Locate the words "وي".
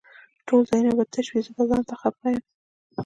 1.31-1.41